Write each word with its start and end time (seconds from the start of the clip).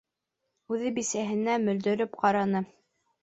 Үҙе 0.75 0.91
бисәһенә 0.95 1.59
мөлдөрәп 1.67 2.17
ҡараны. 2.23 2.63